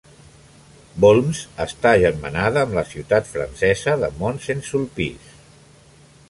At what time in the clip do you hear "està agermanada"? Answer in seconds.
1.65-2.63